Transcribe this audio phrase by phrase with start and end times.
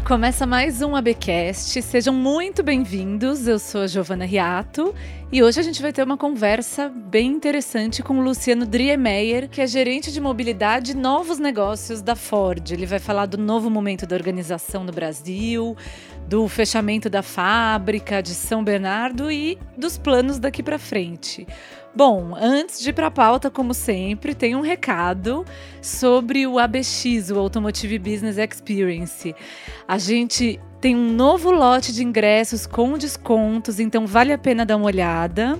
[0.00, 1.80] Começa mais um ABcast.
[1.80, 3.46] Sejam muito bem-vindos.
[3.46, 4.92] Eu sou a Giovana Riato
[5.30, 9.60] e hoje a gente vai ter uma conversa bem interessante com o Luciano Driemeyer, que
[9.60, 12.70] é gerente de mobilidade e novos negócios da Ford.
[12.70, 15.76] Ele vai falar do novo momento da organização no Brasil,
[16.28, 21.46] do fechamento da fábrica de São Bernardo e dos planos daqui para frente.
[21.94, 25.44] Bom, antes de ir para a pauta, como sempre, tem um recado
[25.80, 29.34] sobre o ABX, o Automotive Business Experience.
[29.86, 34.76] A gente tem um novo lote de ingressos com descontos, então vale a pena dar
[34.76, 35.56] uma olhada.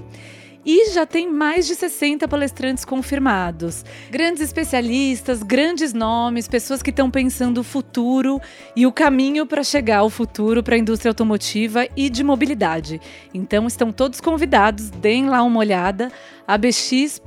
[0.67, 3.85] E já tem mais de 60 palestrantes confirmados.
[4.11, 8.41] Grandes especialistas, grandes nomes, pessoas que estão pensando o futuro
[8.75, 12.99] e o caminho para chegar ao futuro para a indústria automotiva e de mobilidade.
[13.35, 16.11] Então estão todos convidados, deem lá uma olhada,
[16.47, 17.25] abx.com.vc.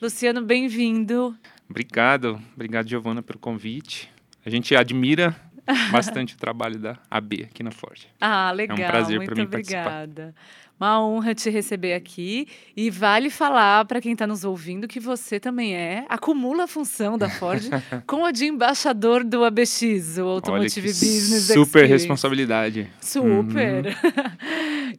[0.00, 1.36] Luciano, bem-vindo.
[1.68, 4.10] Obrigado, obrigado, Giovana, pelo convite.
[4.44, 5.34] A gente admira
[5.90, 8.06] bastante o trabalho da AB aqui na Ford.
[8.20, 8.76] Ah, legal.
[8.76, 10.34] É um prazer para mim obrigada.
[10.82, 12.48] Uma honra te receber aqui.
[12.76, 17.16] E vale falar para quem está nos ouvindo que você também é, acumula a função
[17.16, 17.62] da Ford
[18.04, 21.92] com a de embaixador do ABX, o Automotive Business Super Experience.
[21.92, 22.90] responsabilidade.
[23.00, 23.86] Super.
[23.86, 23.92] Uhum.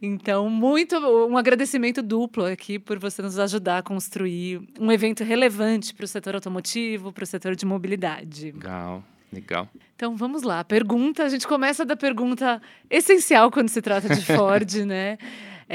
[0.00, 5.92] então, muito um agradecimento duplo aqui por você nos ajudar a construir um evento relevante
[5.92, 8.52] para o setor automotivo, para o setor de mobilidade.
[8.52, 9.04] Legal.
[9.30, 9.68] Legal.
[9.96, 10.62] Então vamos lá.
[10.64, 15.18] Pergunta, a gente começa da pergunta essencial quando se trata de Ford, né?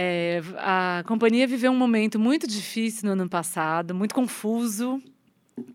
[0.02, 5.04] É, a companhia viveu um momento muito difícil no ano passado, muito confuso.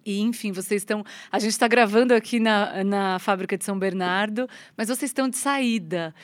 [0.02, 1.04] E, enfim, vocês estão.
[1.30, 4.48] A gente está gravando aqui na, na fábrica de São Bernardo,
[4.78, 6.14] mas vocês estão de saída.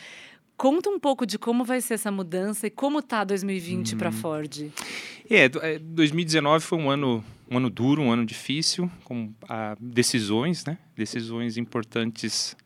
[0.57, 4.13] Conta um pouco de como vai ser essa mudança e como está 2020 para a
[4.13, 4.73] Ford.
[5.29, 10.65] É, 2019 é, foi um ano, um ano duro, um ano difícil, com ah, decisões,
[10.65, 10.79] né?
[10.97, 12.57] Decisões importantes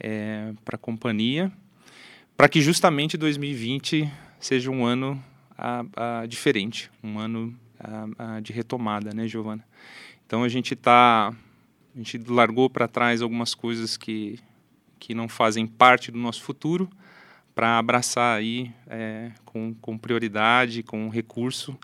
[0.00, 1.52] é, para a companhia,
[2.36, 4.10] para que justamente 2020
[4.42, 5.22] seja um ano
[6.28, 7.54] diferente, um ano
[8.42, 9.64] de retomada, né, Giovana?
[10.26, 11.28] Então a gente tá,
[11.94, 14.38] a gente largou para trás algumas coisas que
[15.02, 16.88] que não fazem parte do nosso futuro
[17.56, 21.76] para abraçar aí é, com, com prioridade, com recurso,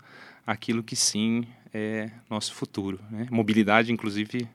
[0.47, 2.97] aquilo que sim é nosso futuro.
[3.11, 3.27] Né?
[3.29, 4.47] Mobilidade, inclusive,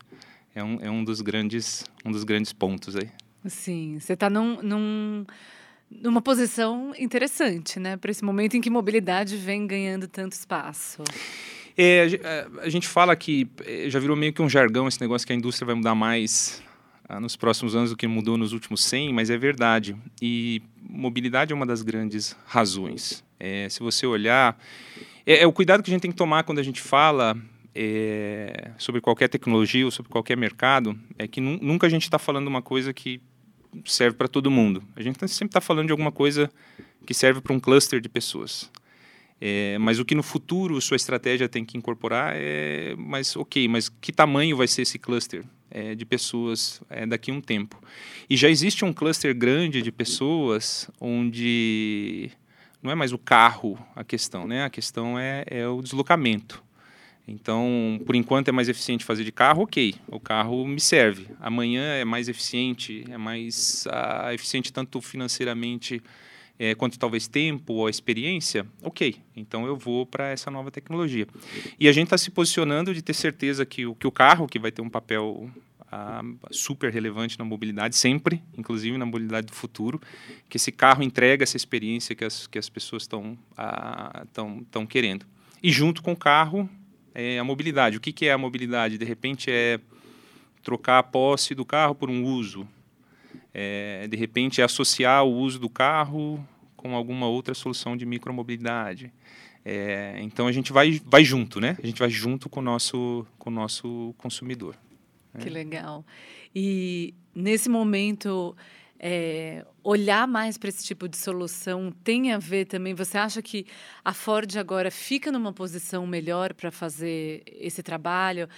[0.54, 3.10] é um, é um dos grandes um dos grandes pontos aí.
[3.46, 5.26] Sim, você está num, num
[6.00, 11.02] numa posição interessante, né, para esse momento em que mobilidade vem ganhando tanto espaço.
[11.76, 15.32] É, a gente fala que é, já virou meio que um jargão esse negócio que
[15.32, 16.62] a indústria vai mudar mais
[17.08, 19.96] ah, nos próximos anos do que mudou nos últimos 100, mas é verdade.
[20.22, 23.24] E mobilidade é uma das grandes razões.
[23.38, 24.58] É, se você olhar,
[25.26, 27.36] é, é, o cuidado que a gente tem que tomar quando a gente fala
[27.74, 32.46] é, sobre qualquer tecnologia ou sobre qualquer mercado, é que nunca a gente está falando
[32.46, 33.20] uma coisa que
[33.84, 34.82] serve para todo mundo.
[34.96, 36.50] A gente tá, sempre está falando de alguma coisa
[37.06, 38.70] que serve para um cluster de pessoas.
[39.40, 43.88] É, mas o que no futuro sua estratégia tem que incorporar é, mas ok, mas
[43.88, 47.78] que tamanho vai ser esse cluster é, de pessoas é, daqui a um tempo?
[48.30, 52.30] E já existe um cluster grande de pessoas onde
[52.82, 54.64] não é mais o carro a questão, né?
[54.64, 56.63] A questão é, é o deslocamento.
[57.26, 61.28] Então, por enquanto é mais eficiente fazer de carro, ok, o carro me serve.
[61.40, 66.02] Amanhã é mais eficiente, é mais uh, eficiente tanto financeiramente
[66.58, 71.26] é, quanto talvez tempo ou experiência, ok, então eu vou para essa nova tecnologia.
[71.80, 74.58] E a gente está se posicionando de ter certeza que o, que o carro, que
[74.58, 80.00] vai ter um papel uh, super relevante na mobilidade, sempre, inclusive na mobilidade do futuro,
[80.48, 85.26] que esse carro entrega essa experiência que as, que as pessoas estão uh, querendo.
[85.62, 86.68] E junto com o carro,
[87.14, 87.96] é a mobilidade.
[87.96, 88.98] O que, que é a mobilidade?
[88.98, 89.78] De repente é
[90.62, 92.66] trocar a posse do carro por um uso.
[93.52, 96.44] É, de repente é associar o uso do carro
[96.76, 99.12] com alguma outra solução de micromobilidade.
[99.64, 101.76] É, então a gente vai, vai junto, né?
[101.82, 104.76] A gente vai junto com o nosso, com o nosso consumidor.
[105.32, 105.40] Né?
[105.40, 106.04] Que legal.
[106.54, 108.56] E nesse momento
[109.06, 112.94] é, olhar mais para esse tipo de solução tem a ver também?
[112.94, 113.66] Você acha que
[114.02, 118.48] a Ford agora fica numa posição melhor para fazer esse trabalho?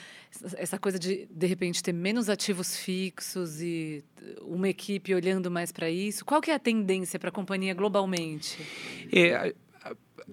[0.56, 4.04] Essa coisa de, de repente, ter menos ativos fixos e
[4.40, 6.24] uma equipe olhando mais para isso?
[6.24, 8.56] Qual que é a tendência para a companhia globalmente?
[9.12, 9.52] É,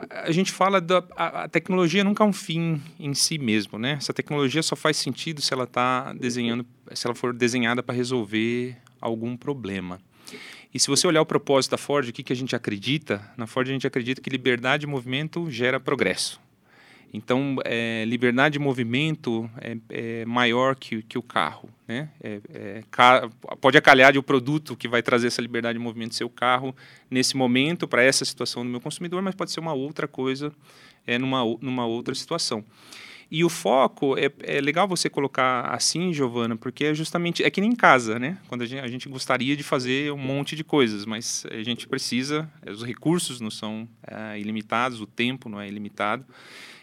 [0.10, 3.94] a, gente fala da a, a, tecnologia nunca é um fim em si mesmo, né?
[3.94, 8.75] Essa tecnologia só faz sentido se ela está desenhando, se ela for desenhada para resolver
[9.00, 10.00] algum problema.
[10.74, 13.22] E se você olhar o propósito da Ford, o que, que a gente acredita?
[13.38, 16.42] Na Ford a gente acredita que liberdade de movimento gera progresso.
[17.13, 21.69] Então, é, liberdade de movimento é, é, maior que, que o carro.
[21.94, 22.10] Né?
[22.24, 22.84] É, é,
[23.62, 26.75] pode acalhar de o produto que vai trazer essa liberdade de movimento ser o carro
[27.10, 30.51] nesse momento, para essa situação do meu consumidor, mas pode ser uma outra coisa
[31.06, 32.66] é, numa, numa outra situação.
[33.30, 37.62] E o foco é, é legal você colocar assim, Giovana, porque é justamente é que
[37.62, 38.38] nem em casa, né?
[38.48, 41.88] Quando a gente, a gente gostaria de fazer um monte de coisas, mas a gente
[41.88, 46.25] precisa, os recursos não são é, ilimitados, o tempo não é ilimitado.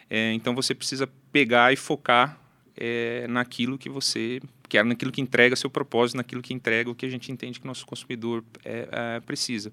[0.09, 2.41] É, então você precisa pegar e focar
[2.77, 4.41] é, naquilo que você
[4.71, 7.67] quer, naquilo que entrega seu propósito, naquilo que entrega o que a gente entende que
[7.67, 9.73] nosso consumidor é, é precisa.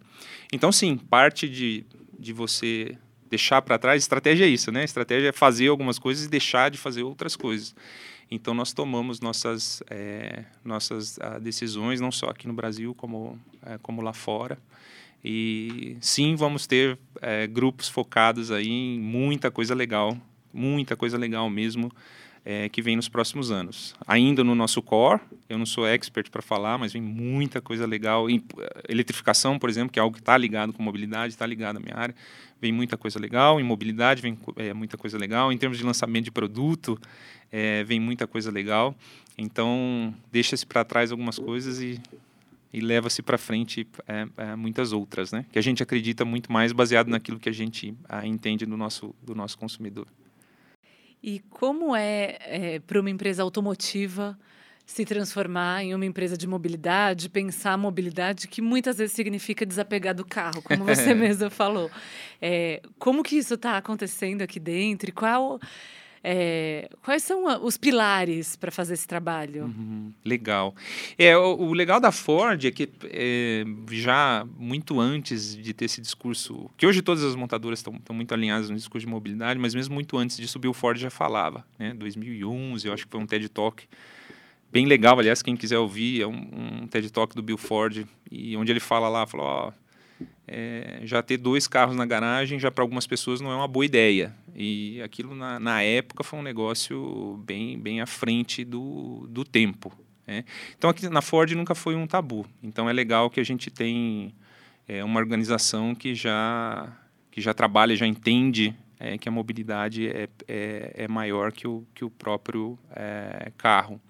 [0.51, 1.85] Então, sim, parte de,
[2.19, 2.97] de você
[3.29, 4.83] deixar para trás, estratégia é isso, né?
[4.83, 7.75] Estratégia é fazer algumas coisas e deixar de fazer outras coisas.
[8.29, 13.77] Então nós tomamos nossas é, nossas ah, decisões não só aqui no Brasil como é,
[13.77, 14.57] como lá fora.
[15.23, 20.17] E sim, vamos ter é, grupos focados aí em muita coisa legal,
[20.53, 21.91] muita coisa legal mesmo
[22.49, 23.93] é, que vem nos próximos anos.
[24.07, 28.29] Ainda no nosso core, eu não sou expert para falar, mas vem muita coisa legal.
[28.29, 28.41] Em,
[28.87, 31.97] eletrificação, por exemplo, que é algo que está ligado com mobilidade, está ligado à minha
[31.97, 32.15] área,
[32.61, 33.59] vem muita coisa legal.
[33.59, 35.51] Em mobilidade, vem é, muita coisa legal.
[35.51, 36.97] Em termos de lançamento de produto,
[37.51, 38.95] é, vem muita coisa legal.
[39.37, 41.99] Então, deixa-se para trás algumas coisas e,
[42.71, 43.85] e leva-se para frente
[44.57, 45.45] muitas outras, né?
[45.51, 49.13] Que a gente acredita muito mais baseado naquilo que a gente ah, entende do nosso,
[49.21, 50.07] do nosso consumidor.
[51.21, 54.37] E como é, é para uma empresa automotiva
[54.87, 60.15] se transformar em uma empresa de mobilidade, pensar a mobilidade, que muitas vezes significa desapegar
[60.15, 61.91] do carro, como você mesmo falou.
[62.41, 65.09] É, como que isso está acontecendo aqui dentro?
[65.09, 65.59] E qual
[66.29, 69.63] é, quais são os pilares para fazer esse trabalho?
[69.63, 70.75] Uhum, legal.
[71.17, 76.01] É, o, o, legal da Ford é que é, já muito antes de ter esse
[76.01, 79.95] discurso, que hoje todas as montadoras estão muito alinhadas no discurso de mobilidade, mas mesmo
[79.95, 81.65] muito antes disso, o Bill Ford já falava.
[81.79, 81.93] Né?
[81.93, 83.87] 2011, eu acho que foi um TED Talk
[84.69, 88.57] bem legal, aliás, quem quiser ouvir, é um, um TED Talk do Bill Ford, e
[88.57, 89.73] onde ele fala lá, falou,
[90.47, 93.85] é, já ter dois carros na garagem já para algumas pessoas não é uma boa
[93.85, 94.33] ideia.
[94.55, 99.91] E aquilo na, na época foi um negócio bem, bem à frente do, do tempo.
[100.25, 100.43] Né?
[100.77, 102.45] Então aqui na Ford nunca foi um tabu.
[102.63, 104.33] Então é legal que a gente tem
[104.87, 106.91] é, uma organização que já,
[107.29, 111.85] que já trabalha, já entende é, que a mobilidade é, é, é, maior que o,
[111.93, 114.01] que o próprio é, carro.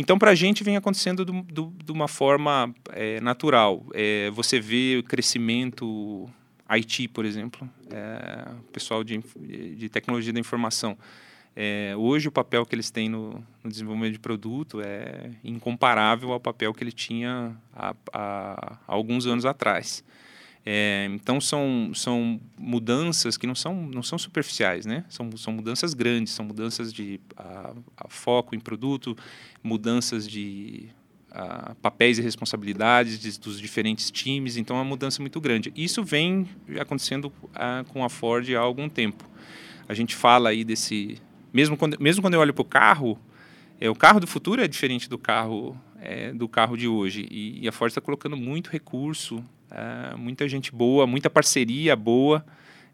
[0.00, 3.84] Então, para a gente, vem acontecendo do, do, de uma forma é, natural.
[3.92, 6.30] É, você vê o crescimento
[6.68, 10.96] IT, por exemplo, é, pessoal de, de tecnologia da informação.
[11.56, 16.38] É, hoje, o papel que eles têm no, no, desenvolvimento de produto é incomparável ao
[16.38, 20.04] papel que ele tinha há, há, há alguns anos atrás.
[20.70, 25.02] É, então são, são mudanças que não são, não são superficiais, né?
[25.08, 29.16] São, são mudanças grandes, são mudanças de a, a foco em produto,
[29.62, 30.90] mudanças de
[31.30, 34.58] a, papéis e responsabilidades de, dos diferentes times.
[34.58, 35.72] Então é uma mudança muito grande.
[35.74, 36.46] Isso vem
[36.78, 39.24] acontecendo a, com a Ford há algum tempo.
[39.88, 41.16] A gente fala aí desse
[41.50, 43.18] mesmo quando, mesmo quando eu olho para o carro,
[43.80, 47.64] é, o carro do futuro é diferente do carro é, do carro de hoje e,
[47.64, 52.44] e a Ford está colocando muito recurso é, muita gente boa, muita parceria boa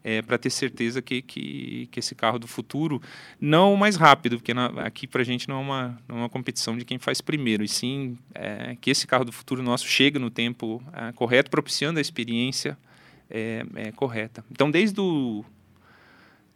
[0.05, 3.01] é, para ter certeza que, que, que, esse carro do futuro,
[3.41, 6.29] não mais rápido, porque na, aqui para a gente não é, uma, não é uma
[6.29, 10.19] competição de quem faz primeiro, e sim é, que esse carro do futuro nosso chegue
[10.19, 12.77] no tempo é, correto, propiciando a experiência
[13.31, 14.45] é, é, correta.
[14.51, 15.43] Então, desde o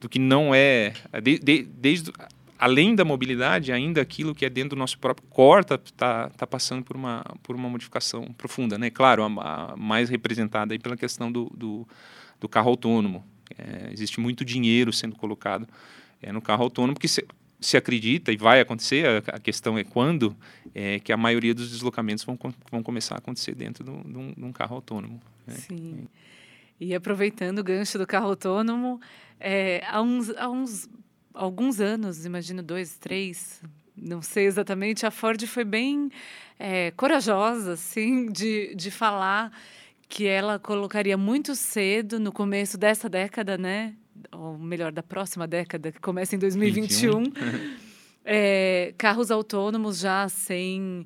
[0.00, 2.12] do que não é, de, de, desde
[2.58, 6.46] além da mobilidade, ainda aquilo que é dentro do nosso próprio core está tá, tá
[6.46, 8.76] passando por uma, por uma modificação profunda.
[8.76, 8.90] Né?
[8.90, 9.26] Claro, a,
[9.72, 11.86] a mais representada aí pela questão do, do,
[12.40, 13.24] do carro autônomo.
[13.56, 15.66] É, existe muito dinheiro sendo colocado
[16.20, 17.24] é, no carro autônomo, que se,
[17.60, 20.36] se acredita e vai acontecer, a, a questão é quando,
[20.74, 22.38] é, que a maioria dos deslocamentos vão,
[22.70, 25.20] vão começar a acontecer dentro de um, de um carro autônomo.
[25.46, 25.54] Né?
[25.54, 26.08] Sim.
[26.80, 29.00] E aproveitando o gancho do carro autônomo,
[29.40, 30.88] é, há, uns, há uns
[31.38, 33.62] alguns anos, imagino dois, três,
[33.96, 36.10] não sei exatamente, a Ford foi bem
[36.58, 39.52] é, corajosa, assim, de, de falar
[40.08, 43.94] que ela colocaria muito cedo, no começo dessa década, né?
[44.32, 47.22] Ou melhor, da próxima década, que começa em 2021,
[48.24, 51.04] é, carros autônomos já sem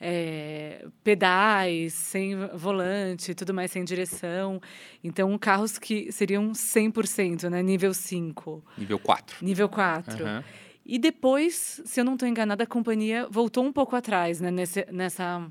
[0.00, 4.60] é, pedais, sem volante, tudo mais sem direção.
[5.02, 7.62] Então, carros que seriam 100%, né?
[7.62, 8.64] Nível 5.
[8.78, 9.36] Nível 4.
[9.44, 10.24] Nível 4.
[10.24, 10.42] Uhum.
[10.86, 14.50] E depois, se eu não estou enganada, a companhia voltou um pouco atrás né?
[14.50, 15.48] Nesse, nessa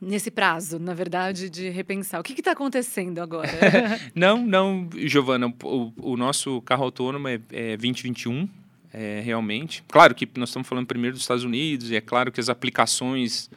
[0.00, 2.20] nesse prazo, na verdade, de repensar.
[2.20, 3.48] O que está acontecendo agora?
[4.14, 8.48] não, não, Giovana, o, o, nosso carro autônomo é, é 2021,
[8.92, 9.82] é, realmente.
[9.88, 13.50] Claro que nós estamos falando primeiro dos Estados Unidos, e é claro que as aplicações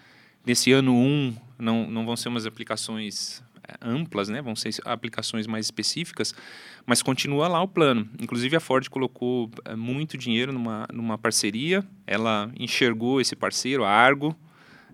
[0.49, 4.41] nesse ano 1 não, não vão ser umas aplicações é, amplas, né?
[4.41, 6.33] vão ser aplicações mais específicas,
[6.87, 8.09] mas continua lá o plano.
[8.19, 13.91] Inclusive a Ford colocou é, muito dinheiro numa, numa parceria, ela enxergou esse parceiro, a
[13.91, 14.35] Argo,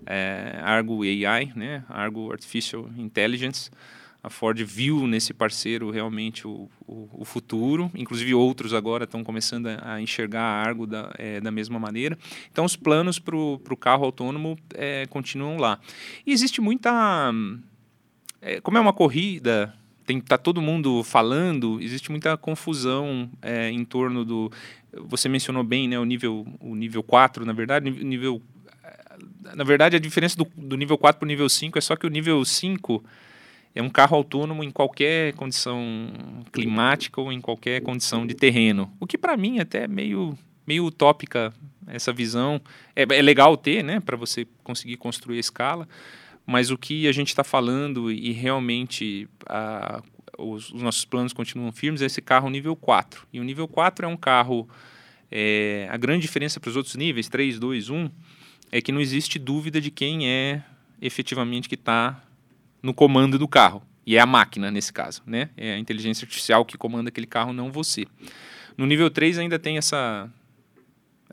[0.05, 1.85] é, Argo AI, né?
[1.87, 3.71] Argo Artificial Intelligence.
[4.25, 9.67] A Ford viu nesse parceiro realmente o, o, o futuro, inclusive outros agora estão começando
[9.67, 12.17] a, a enxergar a Argo da, é, da mesma maneira.
[12.51, 15.79] Então, os planos para o carro autônomo é, continuam lá.
[16.25, 17.31] E existe muita.
[18.41, 19.71] É, como é uma corrida,
[20.07, 24.51] tem tá todo mundo falando, existe muita confusão é, em torno do.
[25.07, 28.41] Você mencionou bem né, o, nível, o nível 4, na verdade, nível
[29.55, 32.07] na verdade, a diferença do, do nível 4 para o nível 5 é só que
[32.07, 33.03] o nível 5
[33.75, 36.09] é um carro autônomo em qualquer condição
[36.53, 38.89] climática ou em qualquer condição de terreno.
[39.01, 41.53] O que para mim até é meio, meio utópica
[41.85, 42.61] essa visão.
[42.95, 45.87] É, é legal ter, né, para você conseguir construir a escala,
[46.45, 50.01] mas o que a gente está falando e realmente a,
[50.37, 53.27] os, os, nossos planos continuam firmes é esse carro nível 4.
[53.33, 54.69] E o nível 4 é um carro.
[55.29, 58.09] É, a grande diferença para os outros níveis, 3, 2, 1,
[58.71, 60.63] é que não existe dúvida de quem é
[61.01, 62.24] efetivamente que está
[62.85, 63.81] no comando do carro.
[64.05, 65.49] E é a máquina, nesse caso, né?
[65.57, 68.05] É a inteligência artificial que comanda aquele carro, não você.
[68.77, 70.29] No nível 3 ainda tem essa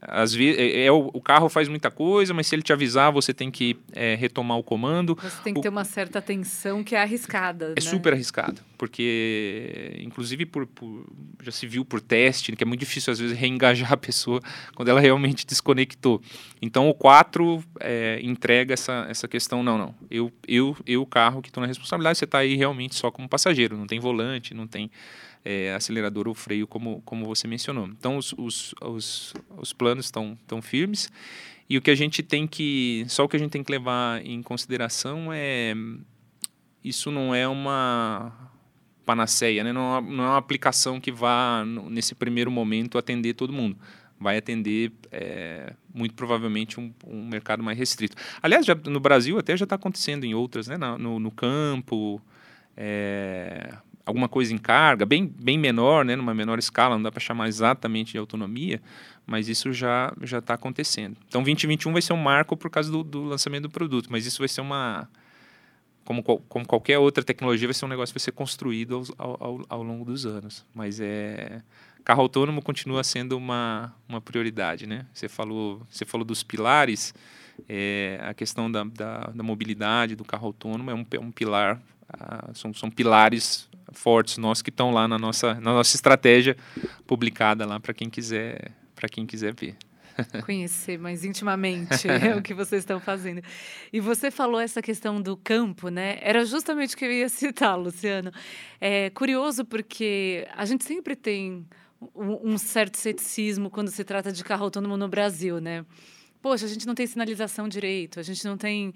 [0.02, 3.32] às vezes é, é, o, carro faz muita coisa, mas se ele te avisar, você
[3.32, 5.16] tem que é, retomar o comando.
[5.22, 7.74] Você tem que o, ter uma certa atenção que é arriscada.
[7.76, 7.90] É né?
[7.90, 11.06] super arriscado, porque inclusive por, por,
[11.40, 14.40] já se viu por teste que é muito difícil às vezes reengajar a pessoa
[14.74, 16.20] quando ela realmente desconectou.
[16.60, 19.94] Então o 4 é, entrega essa, essa questão, não, não.
[20.10, 23.76] Eu, eu, eu carro que estou na responsabilidade, você está aí realmente só como passageiro,
[23.76, 24.90] não tem volante, não tem
[25.44, 27.86] é, acelerador ou freio, como, como você mencionou.
[27.86, 31.10] Então, os, os, os, os planos estão tão firmes
[31.68, 34.24] e o que a gente tem que, só o que a gente tem que levar
[34.24, 35.74] em consideração é,
[36.84, 38.50] isso não é uma
[39.04, 39.72] panaceia, né?
[39.72, 43.76] não, é não é uma aplicação que vá, nesse primeiro momento, atender todo mundo
[44.22, 48.16] vai atender é, muito provavelmente um, um, mercado mais restrito.
[48.40, 50.76] Aliás, já, no Brasil até já está acontecendo em outras, né?
[50.76, 52.22] no, no campo,
[52.76, 57.20] é, alguma coisa em carga, bem, bem menor, né, numa menor escala, não dá para
[57.20, 58.80] chamar exatamente de autonomia,
[59.26, 61.16] mas isso já já está acontecendo.
[61.28, 64.38] Então, 2021 vai ser um marco por causa do, do lançamento do produto, mas isso
[64.38, 65.08] vai ser uma
[66.04, 69.82] como, como qualquer outra tecnologia, vai ser um negócio que vai ser construído ao, ao,
[69.82, 70.66] longo dos anos.
[70.74, 71.62] Mas é
[72.04, 75.06] carro autônomo continua sendo uma, uma prioridade, né?
[75.12, 77.14] Você falou você falou dos pilares,
[77.68, 81.80] é, a questão da, da, da, mobilidade do carro autônomo é um, é um pilar,
[82.12, 86.56] ah, são, são pilares fortes nossos que estão lá na nossa, na nossa estratégia
[87.06, 89.76] publicada lá para quem quiser para quem quiser ver.
[90.44, 92.06] Conhecer mais intimamente
[92.38, 93.42] o que vocês estão fazendo.
[93.92, 96.18] E você falou essa questão do campo, né?
[96.20, 98.30] Era justamente o que eu ia citar, Luciano.
[98.80, 101.66] É curioso porque a gente sempre tem
[102.14, 105.84] um certo ceticismo quando se trata de carro autônomo no Brasil, né?
[106.42, 108.92] Poxa, a gente não tem sinalização direito, a gente não tem.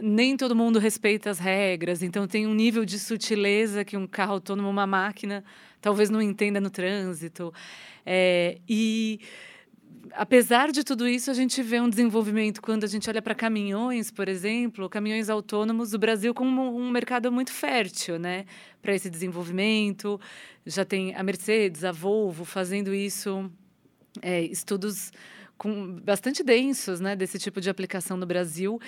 [0.00, 4.32] Nem todo mundo respeita as regras, então tem um nível de sutileza que um carro
[4.32, 5.44] autônomo, uma máquina,
[5.80, 7.52] talvez não entenda no trânsito.
[8.04, 9.20] É, e.
[10.12, 14.10] Apesar de tudo isso, a gente vê um desenvolvimento quando a gente olha para caminhões,
[14.10, 18.46] por exemplo, caminhões autônomos, o Brasil como um mercado muito fértil, né,
[18.80, 20.18] para esse desenvolvimento.
[20.64, 23.50] Já tem a Mercedes, a Volvo fazendo isso,
[24.22, 25.12] é, estudos
[25.58, 28.80] com bastante densos, né, desse tipo de aplicação no Brasil.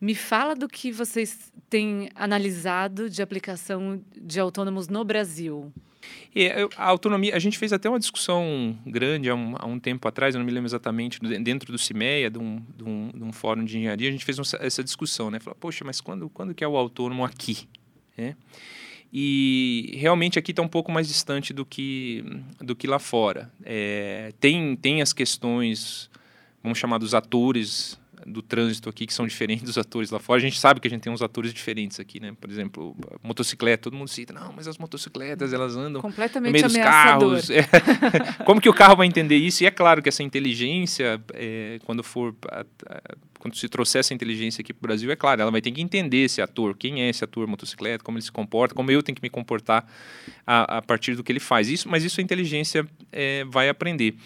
[0.00, 5.72] Me fala do que vocês têm analisado de aplicação de autônomos no Brasil.
[6.34, 10.06] É, a autonomia, a gente fez até uma discussão grande há um, há um, tempo
[10.06, 13.32] atrás, eu não me lembro exatamente, dentro do CIMEA, de um, de um, de um
[13.32, 15.40] fórum de engenharia, a gente fez essa discussão, né?
[15.40, 17.68] Falou, poxa, mas quando, quando que é o autônomo aqui?
[18.16, 18.34] É?
[19.12, 22.24] E realmente aqui está um pouco mais distante do que,
[22.60, 23.50] do que lá fora.
[23.64, 26.10] É, tem, tem as questões
[26.62, 30.38] vamos chamar dos atores do trânsito aqui que são diferentes dos atores lá fora.
[30.38, 32.34] A gente sabe que a gente tem uns atores diferentes aqui, né?
[32.40, 36.64] Por exemplo, motocicleta, todo mundo cita, não, mas as motocicletas, elas andam Completamente no meio
[36.64, 37.50] dos carros.
[37.50, 37.62] É.
[38.44, 39.62] Como que o carro vai entender isso?
[39.62, 42.34] E é claro que essa inteligência, é, quando for
[43.38, 45.80] quando se trouxer essa inteligência aqui para o Brasil, é claro, ela vai ter que
[45.80, 49.16] entender esse ator, quem é esse ator motocicleta, como ele se comporta, como eu tenho
[49.16, 49.86] que me comportar
[50.46, 51.68] a, a partir do que ele faz.
[51.68, 54.16] Isso, mas isso a inteligência é, vai aprender.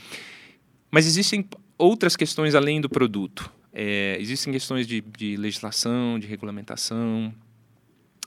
[0.91, 1.47] Mas existem
[1.79, 3.51] outras questões além do produto.
[3.73, 7.33] É, existem questões de, de, legislação, de regulamentação,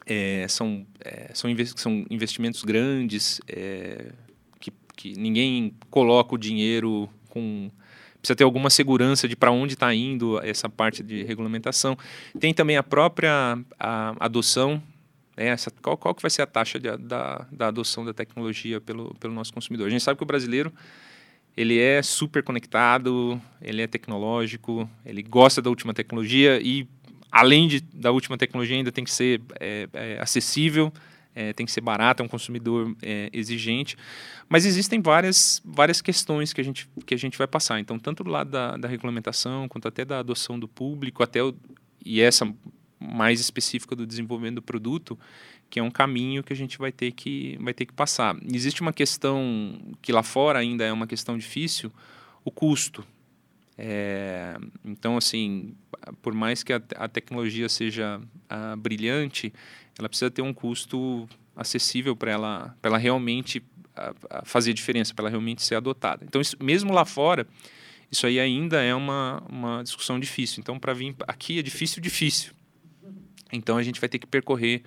[0.05, 4.11] é, são, é, são, invest são, investimentos grandes é,
[4.59, 7.69] que, que, ninguém coloca o dinheiro com.
[8.19, 11.95] Precisa ter alguma segurança de para onde está indo essa parte de regulamentação.
[12.39, 14.81] Tem também a própria a adoção.
[15.37, 18.81] Né, essa, qual, qual que vai ser a taxa de, da, da adoção da tecnologia
[18.81, 19.85] pelo, pelo nosso consumidor?
[19.85, 20.73] A gente sabe que o brasileiro
[21.55, 26.87] ele é super conectado, ele é tecnológico, ele gosta da última tecnologia e
[27.31, 30.91] além de, da última tecnologia, ainda tem que ser é, é, acessível,
[31.35, 33.97] é, tem que ser barato, é um consumidor é, exigente.
[34.47, 37.77] Mas existem várias, várias questões que a, gente, que a gente vai passar.
[37.79, 41.53] Então, tanto do lado da, da regulamentação, quanto até da adoção do público, até o,
[42.05, 42.47] e essa
[42.97, 45.19] mais específica do desenvolvimento do produto,
[45.69, 48.35] que é um caminho que a gente vai ter que, vai ter que passar.
[48.51, 51.91] Existe uma questão que lá fora ainda é uma questão difícil,
[52.43, 53.05] o custo.
[53.77, 54.55] É,
[54.85, 55.75] então, assim,
[56.21, 59.53] por mais que a, a tecnologia seja a, ah, brilhante,
[59.97, 63.63] ela precisa ter um custo acessível para ela, ela realmente
[63.95, 66.23] a, a fazer diferença, para ela realmente ser adotada.
[66.25, 67.47] Então, isso, mesmo lá fora,
[68.11, 70.61] isso aí ainda é uma, uma discussão difícil.
[70.61, 72.53] Então, para vir aqui é difícil, difícil.
[73.51, 74.83] Então, a gente vai ter que percorrer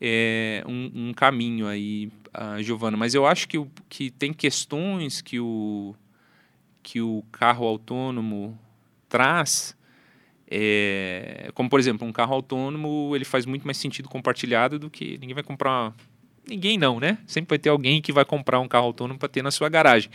[0.00, 2.96] é, um, um, caminho aí, uh, Giovana.
[2.96, 5.94] Mas eu acho que, que tem questões que o
[6.82, 8.58] que o carro autônomo
[9.10, 9.76] traz,
[10.50, 15.18] é, como por exemplo, um carro autônomo ele faz muito mais sentido compartilhado do que
[15.18, 15.94] ninguém vai comprar.
[16.48, 17.18] Ninguém não, né?
[17.26, 20.10] Sempre vai ter alguém que vai comprar um carro autônomo para ter na sua garagem.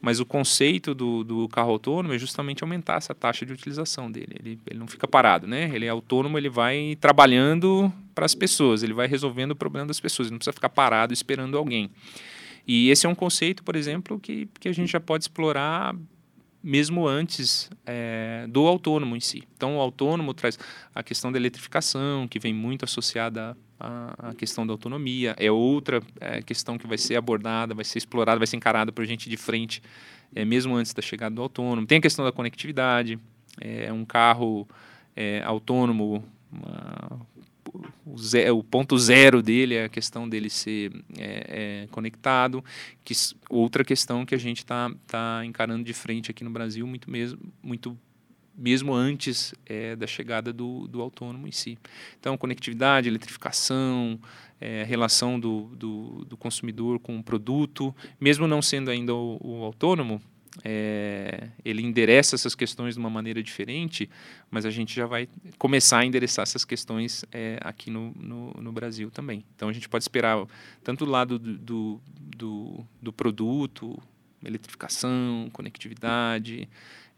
[0.00, 4.36] Mas o conceito do, do carro autônomo é justamente aumentar essa taxa de utilização dele.
[4.38, 5.70] Ele, ele não fica parado, né?
[5.74, 10.00] Ele é autônomo, ele vai trabalhando para as pessoas, ele vai resolvendo o problema das
[10.00, 11.90] pessoas, ele não precisa ficar parado esperando alguém.
[12.66, 15.94] E esse é um conceito, por exemplo, que, que a gente já pode explorar
[16.64, 19.46] mesmo antes é, do autônomo em si.
[19.54, 20.58] Então, o autônomo traz
[20.94, 25.36] a questão da eletrificação, que vem muito associada à, à questão da autonomia.
[25.38, 29.04] É outra é, questão que vai ser abordada, vai ser explorada, vai ser encarada por
[29.04, 29.82] gente de frente,
[30.34, 31.86] é, mesmo antes da chegada do autônomo.
[31.86, 33.18] Tem a questão da conectividade.
[33.60, 34.66] É um carro
[35.44, 37.20] autônomo, uma,
[38.06, 42.64] o, zero, o, ponto zero dele é a questão dele ser é, é, conectado.
[43.04, 43.14] Que,
[43.48, 47.38] outra questão que a gente está tá encarando de frente aqui no Brasil, muito mesmo,
[47.62, 47.98] muito
[48.56, 51.76] mesmo antes é, da chegada do, do autônomo em si.
[52.18, 54.20] Então, conectividade, eletrificação,
[54.60, 59.64] é, relação do, do, do, consumidor com o produto, mesmo não sendo ainda o, o
[59.64, 60.22] autônomo,
[60.62, 64.08] é, ele endereça essas questões de uma maneira diferente,
[64.50, 68.72] mas a gente já vai começar a endereçar essas questões é, aqui no, no, no,
[68.72, 69.44] Brasil também.
[69.56, 70.46] Então a gente pode esperar
[70.82, 72.00] tanto do lado do,
[72.36, 74.00] do, do produto,
[74.44, 76.68] eletrificação, conectividade,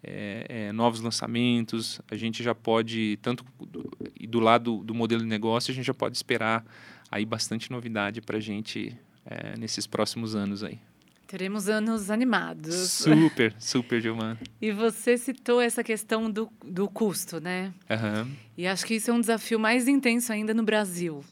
[0.03, 3.91] é, é, novos lançamentos, a gente já pode, tanto do,
[4.29, 6.65] do lado do modelo de negócio, a gente já pode esperar
[7.11, 10.79] aí bastante novidade para a gente é, nesses próximos anos aí.
[11.27, 12.75] Teremos anos animados.
[12.75, 14.39] Super, super, Giovana.
[14.63, 17.75] E você citou essa questão do, do custo, né?
[17.91, 18.33] Uhum.
[18.57, 21.25] E acho que isso é um desafio mais intenso ainda no Brasil,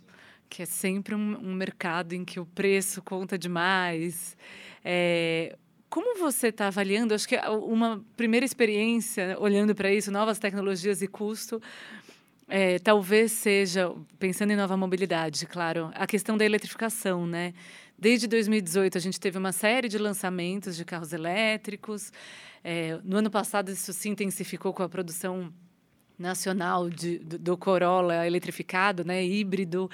[0.50, 4.36] que é sempre um, um mercado em que o preço conta demais.
[4.84, 5.56] É,
[5.88, 7.14] como você está avaliando?
[7.14, 11.62] Acho que uma primeira experiência olhando para isso, novas tecnologias e custo,
[12.48, 17.54] é, talvez seja, pensando em nova mobilidade, claro, a questão da eletrificação, né?
[17.98, 22.12] Desde 2018, a gente teve uma série de lançamentos de carros elétricos.
[22.62, 25.52] É, no ano passado, isso se intensificou com a produção
[26.18, 29.90] nacional de, do, do Corolla eletrificado, né, híbrido.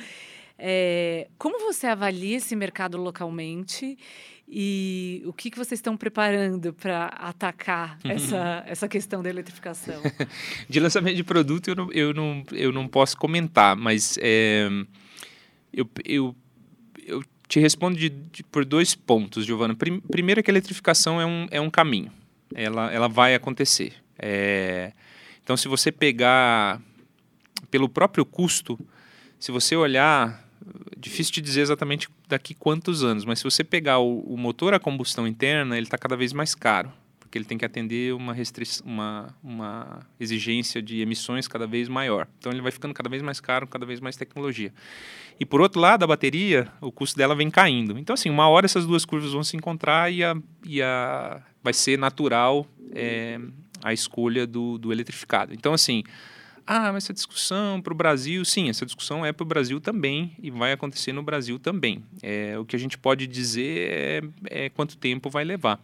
[0.59, 3.97] É, como você avalia esse mercado localmente
[4.47, 10.03] e o que, que vocês estão preparando para atacar essa, essa questão da eletrificação?
[10.69, 14.69] de lançamento de produto, eu não, eu não, eu não posso comentar, mas é,
[15.73, 16.37] eu, eu, eu
[17.51, 19.75] te respondo de, de, por dois pontos, Giovana.
[19.75, 22.13] Prim, primeiro é que a eletrificação é um, é um caminho.
[22.55, 23.93] Ela, ela vai acontecer.
[24.17, 24.93] É,
[25.43, 26.81] então, se você pegar
[27.69, 28.79] pelo próprio custo,
[29.39, 30.49] se você olhar,
[30.97, 34.79] difícil de dizer exatamente daqui quantos anos, mas se você pegar o, o motor a
[34.79, 36.93] combustão interna, ele está cada vez mais caro
[37.31, 38.35] porque ele tem que atender uma,
[38.85, 42.27] uma, uma exigência de emissões cada vez maior.
[42.41, 44.75] Então ele vai ficando cada vez mais caro, cada vez mais tecnologia.
[45.39, 47.97] E por outro lado, a bateria, o custo dela vem caindo.
[47.97, 50.35] Então, assim, uma hora essas duas curvas vão se encontrar e, a,
[50.67, 53.39] e a, vai ser natural é,
[53.81, 55.55] a escolha do, do eletrificado.
[55.55, 56.03] Então, assim,
[56.67, 60.33] ah, mas essa discussão para o Brasil, sim, essa discussão é para o Brasil também
[60.43, 62.03] e vai acontecer no Brasil também.
[62.25, 65.81] É, o que a gente pode dizer é, é quanto tempo vai levar.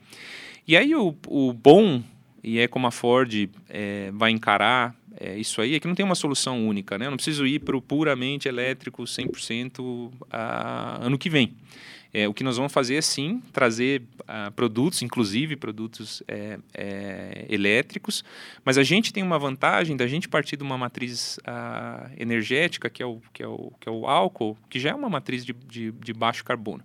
[0.67, 2.03] E aí o, o bom,
[2.43, 6.05] e é como a Ford é, vai encarar é, isso aí é que não tem
[6.05, 7.07] uma solução única, né?
[7.07, 11.55] Eu não preciso ir para o puramente elétrico 100% a, ano que vem.
[12.13, 17.47] É, o que nós vamos fazer é sim trazer uh, produtos, inclusive produtos é, é,
[17.49, 18.25] elétricos,
[18.65, 23.03] mas a gente tem uma vantagem da gente partir de uma matriz uh, energética, que
[23.03, 25.53] é, o, que, é o, que é o álcool, que já é uma matriz de,
[25.53, 26.83] de, de baixo carbono.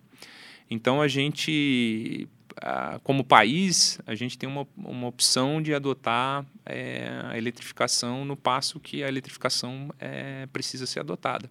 [0.70, 2.28] Então a gente
[3.04, 8.80] como país, a gente tem uma, uma opção de adotar é, a eletrificação no passo
[8.80, 11.50] que a eletrificação é, precisa ser adotada.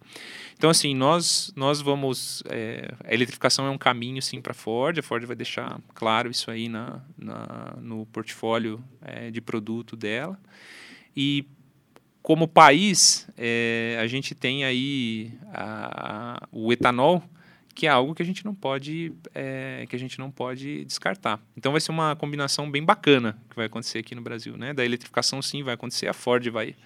[0.57, 2.43] Então, assim, nós, nós vamos.
[2.49, 4.99] É, a eletrificação é um caminho, sim, para a Ford.
[4.99, 10.39] A Ford vai deixar claro isso aí na, na no portfólio é, de produto dela.
[11.17, 11.47] E
[12.23, 17.23] como país, é, a gente tem aí a, a, o etanol
[17.81, 21.41] que é algo que a gente não pode é, que a gente não pode descartar.
[21.57, 24.75] Então vai ser uma combinação bem bacana que vai acontecer aqui no Brasil, né?
[24.75, 26.77] Da eletrificação sim vai acontecer, a Ford vai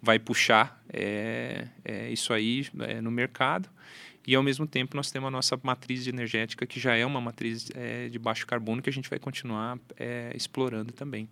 [0.00, 3.68] vai puxar é, é, isso aí é, no mercado
[4.26, 7.68] e ao mesmo tempo nós temos a nossa matriz energética que já é uma matriz
[7.74, 11.28] é, de baixo carbono que a gente vai continuar é, explorando também.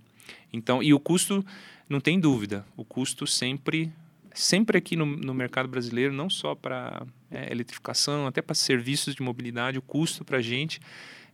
[0.52, 1.42] Então e o custo
[1.88, 3.90] não tem dúvida, o custo sempre
[4.34, 9.22] sempre aqui no, no mercado brasileiro, não só para é, eletrificação, até para serviços de
[9.22, 10.80] mobilidade, o custo para a gente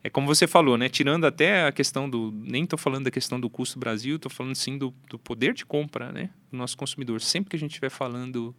[0.05, 0.89] é como você falou, né?
[0.89, 2.33] Tirando até a questão do.
[2.33, 5.65] Nem estou falando da questão do custo Brasil, estou falando sim do, do, poder de
[5.65, 7.21] compra né, do nosso consumidor.
[7.21, 8.55] Sempre que a gente estiver falando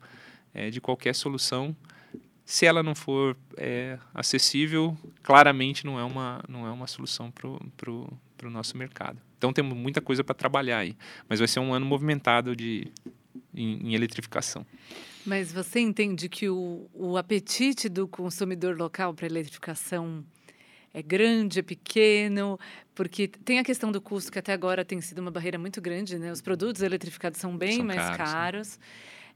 [0.54, 1.76] é, de qualquer solução,
[2.46, 7.92] se ela não for é, acessível, claramente não é uma, não é uma solução para
[7.92, 9.20] o nosso mercado.
[9.38, 10.96] Então temos muita coisa para trabalhar aí.
[11.28, 12.88] Mas vai ser um ano movimentado de,
[13.56, 14.66] em, em eletrificação.
[15.26, 20.24] Mas você entende que o, o apetite do consumidor local para eletrificação
[20.94, 22.60] é grande, é pequeno,
[22.94, 26.20] porque tem a questão do custo que até agora tem sido uma barreira muito grande,
[26.20, 26.32] né?
[26.32, 28.18] Os produtos eletrificados são bem são mais caros.
[28.18, 28.80] caros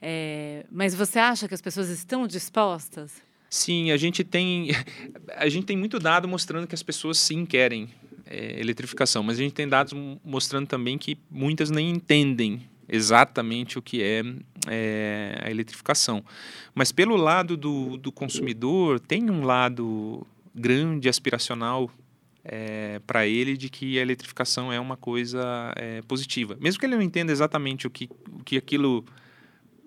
[0.02, 3.22] é, mas você acha que as pessoas estão dispostas?
[3.50, 4.70] Sim, a gente tem
[5.36, 7.90] a gente tem muito dado mostrando que as pessoas sim querem
[8.26, 13.82] é, eletrificação, mas a gente tem dados mostrando também que muitas nem entendem exatamente o
[13.82, 14.24] que é,
[14.68, 16.24] é, a eletrificação.
[16.74, 21.92] Mas pelo lado do, do consumidor, tem um lado grande, aspiracional
[22.44, 26.58] é, para ele de que a eletrificação é uma coisa é, positiva.
[26.60, 29.04] Mesmo que ele não entenda exatamente o que, o que aquilo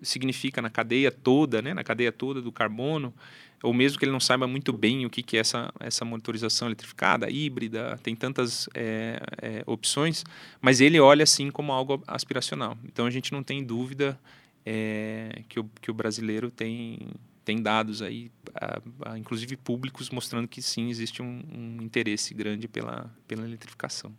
[0.03, 3.15] significa na cadeia toda, né, na cadeia toda do carbono,
[3.63, 6.69] ou mesmo que ele não saiba muito bem o que, que é essa, essa motorização
[6.69, 10.25] eletrificada, híbrida, tem tantas é, é, opções,
[10.61, 12.77] mas ele olha assim como algo aspiracional.
[12.85, 14.19] Então a gente não tem dúvida
[14.65, 17.09] é, que, o, que o brasileiro tem,
[17.45, 22.67] tem dados aí, a, a, inclusive públicos, mostrando que sim, existe um, um interesse grande
[22.67, 24.13] pela, pela eletrificação.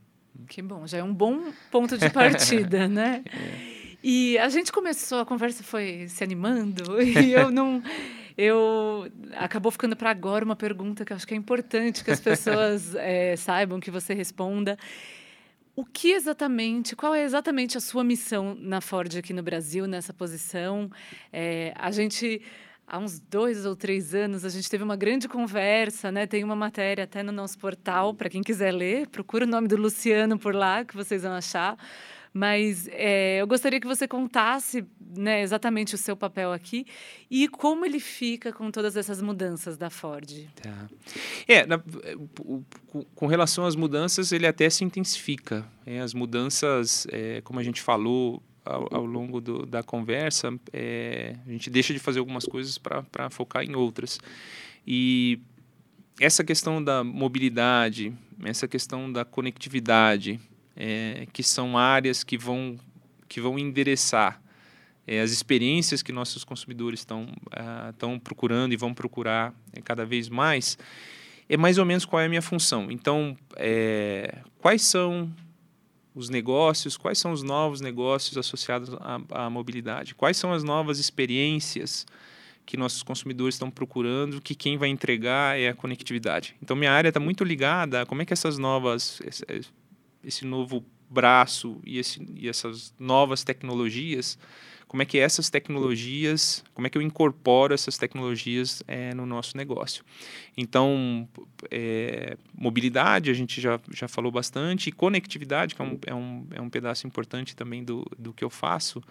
[0.47, 3.23] Que bom, já é um bom ponto de partida, né?
[3.27, 3.82] É.
[4.04, 7.82] E a gente começou, a conversa foi se animando e eu não.
[8.38, 12.20] Eu acabou ficando para agora uma pergunta que eu acho que é importante que as
[12.22, 14.78] pessoas é, saibam que você responda.
[15.76, 20.13] O que exatamente, qual é exatamente a sua missão na Ford aqui no Brasil, nessa
[20.13, 20.91] posição?
[21.32, 22.41] É, a gente,
[22.86, 26.28] há uns dois ou três anos, a gente teve uma grande conversa, né?
[26.28, 29.78] Tem uma matéria até no nosso portal, para quem quiser ler, procura o nome do
[29.78, 31.78] Luciano por lá, que vocês vão achar
[32.34, 36.86] mas é, eu gostaria que você contasse né, exatamente o seu papel aqui
[37.30, 40.48] e como ele fica com todas essas mudanças da Ford.
[40.56, 40.88] Tá.
[41.48, 41.82] É, na,
[43.13, 45.65] com relação às mudanças, ele até se intensifica.
[45.86, 51.36] É, as mudanças, é, como a gente falou ao, ao longo do, da conversa, é,
[51.46, 54.20] a gente deixa de fazer algumas coisas para focar em outras.
[54.88, 55.39] E
[56.20, 58.13] essa questão da mobilidade,
[58.44, 60.39] essa questão da conectividade,
[60.75, 62.77] é, que são áreas que vão,
[63.27, 64.41] que vão endereçar
[65.05, 70.29] é, as experiências que nossos consumidores estão uh, procurando e vão procurar é, cada vez
[70.29, 70.77] mais,
[71.49, 72.91] é mais ou menos qual é a minha função.
[72.91, 75.34] Então, é, quais são
[76.13, 80.99] os negócios, quais são os novos negócios associados à, à mobilidade, quais são as novas
[80.99, 82.05] experiências
[82.65, 86.55] que nossos consumidores estão procurando, que quem vai entregar é a conectividade.
[86.62, 89.19] Então, minha área está muito ligada a como é que essas novas
[90.23, 94.38] esse novo braço e, esse, e essas novas tecnologias,
[94.88, 99.55] como é que essas tecnologias, como é que eu incorporo essas tecnologias é, no nosso
[99.55, 100.03] negócio.
[100.55, 101.27] Então,
[101.69, 106.47] é, mobilidade, a gente já, já falou bastante, e conectividade, que é um, é um,
[106.51, 109.01] é um pedaço importante também do, do que eu faço,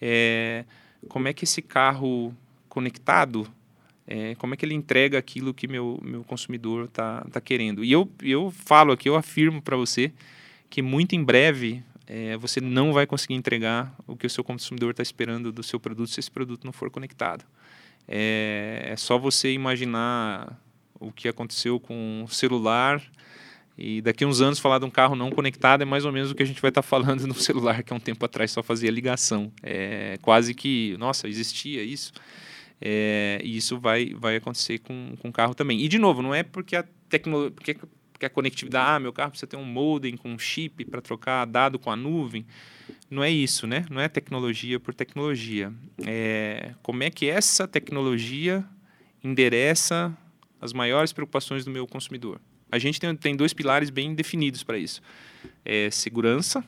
[0.00, 0.64] é,
[1.08, 2.32] como é que esse carro
[2.68, 3.46] conectado,
[4.06, 7.82] é, como é que ele entrega aquilo que meu, meu consumidor está tá querendo.
[7.84, 10.12] E eu, eu falo aqui, eu afirmo para você,
[10.74, 14.90] que muito em breve é, você não vai conseguir entregar o que o seu consumidor
[14.90, 17.44] está esperando do seu produto se esse produto não for conectado.
[18.08, 20.60] É, é só você imaginar
[20.98, 23.00] o que aconteceu com o celular
[23.78, 26.32] e daqui a uns anos falar de um carro não conectado é mais ou menos
[26.32, 28.50] o que a gente vai estar tá falando no celular que há um tempo atrás
[28.50, 29.52] só fazia ligação.
[29.62, 32.12] É quase que, nossa, existia isso.
[32.80, 35.80] É, e isso vai, vai acontecer com, com o carro também.
[35.82, 37.54] E, de novo, não é porque a tecnologia.
[38.24, 41.78] A conectividade, ah, meu carro precisa ter um modem com um chip para trocar dado
[41.78, 42.46] com a nuvem.
[43.10, 43.86] Não é isso, né?
[43.90, 45.72] Não é tecnologia por tecnologia.
[46.04, 48.64] É como é que essa tecnologia
[49.22, 50.16] endereça
[50.60, 52.40] as maiores preocupações do meu consumidor.
[52.70, 55.00] A gente tem, tem dois pilares bem definidos para isso:
[55.64, 56.64] é segurança,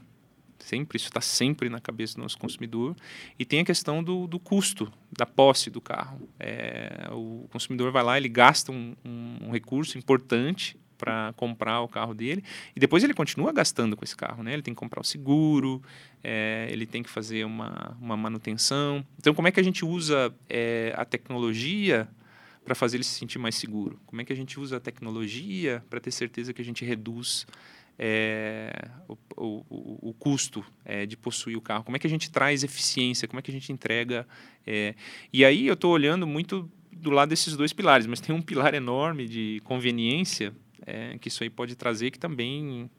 [0.58, 2.94] sempre isso está sempre na cabeça do nosso consumidor,
[3.38, 6.28] e tem a questão do, do custo da posse do carro.
[6.38, 11.88] É, o consumidor vai lá, ele gasta um, um, um recurso importante para comprar o
[11.88, 12.42] carro dele
[12.74, 14.52] e depois ele continua gastando com esse carro, né?
[14.52, 15.82] Ele tem que comprar o seguro,
[16.22, 19.04] é, ele tem que fazer uma, uma manutenção.
[19.18, 22.08] Então, como é que a gente usa é, a tecnologia
[22.64, 24.00] para fazer ele se sentir mais seguro?
[24.06, 27.46] Como é que a gente usa a tecnologia para ter certeza que a gente reduz
[27.98, 31.84] é, o, o, o, custo é, de possuir o carro?
[31.84, 33.28] Como é que a gente traz eficiência?
[33.28, 34.26] Como é que a gente entrega?
[34.66, 34.94] É,
[35.32, 38.74] e aí eu estou olhando muito do lado desses dois pilares, mas tem um pilar
[38.74, 40.52] enorme de conveniência
[40.86, 42.90] é, que isso aí pode trazer que também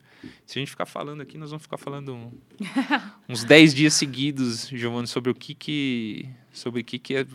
[0.46, 2.32] se a gente ficar falando aqui, nós vamos ficar falando um,
[3.30, 7.26] uns 10 dias seguidos, Giovanni, sobre o que que sobre o que que é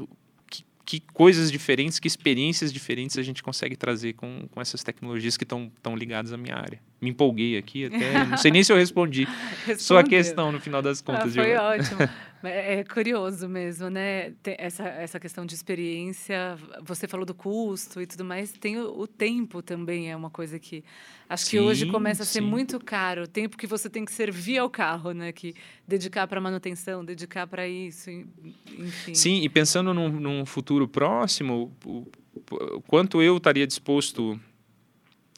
[0.84, 5.44] que coisas diferentes, que experiências diferentes a gente consegue trazer com, com essas tecnologias que
[5.44, 6.80] estão ligadas à minha área.
[7.00, 9.26] Me empolguei aqui até, não sei nem se eu respondi
[9.78, 11.36] só a questão no final das contas.
[11.38, 12.00] Ah, foi ótimo.
[12.42, 14.32] É, é curioso mesmo, né?
[14.42, 19.00] Tem essa, essa questão de experiência, você falou do custo e tudo mais, tem o,
[19.00, 20.82] o tempo também, é uma coisa que
[21.28, 22.46] acho sim, que hoje começa a ser sim.
[22.46, 25.32] muito caro, o tempo que você tem que servir ao carro, né?
[25.32, 25.54] Que
[25.86, 29.14] dedicar para manutenção, dedicar para isso, enfim.
[29.14, 32.08] Sim, e pensando num, num futuro próximo, o,
[32.50, 34.38] o, quanto eu estaria disposto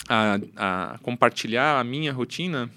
[0.09, 2.71] a, a compartilhar a minha rotina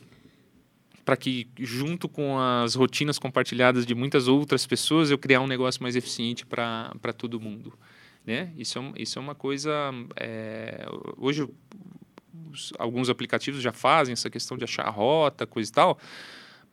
[1.07, 5.81] para que, junto com as rotinas compartilhadas de muitas outras pessoas, eu criar um negócio
[5.81, 7.71] mais eficiente para todo mundo.
[8.25, 8.51] Né?
[8.57, 9.71] Isso, é, isso é uma coisa.
[10.17, 11.47] É, hoje,
[12.51, 15.97] os, alguns aplicativos já fazem essa questão de achar rota, coisa e tal,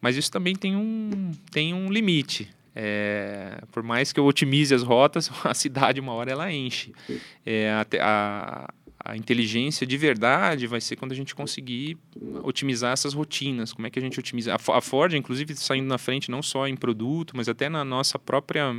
[0.01, 2.51] mas isso também tem um, tem um limite.
[2.75, 6.93] É, por mais que eu otimize as rotas, a cidade uma hora ela enche.
[7.47, 11.99] É, a, a, a inteligência de verdade vai ser quando a gente conseguir
[12.43, 13.73] otimizar essas rotinas.
[13.73, 14.55] Como é que a gente otimiza?
[14.55, 18.75] A Ford, inclusive, saindo na frente não só em produto, mas até na nossa própria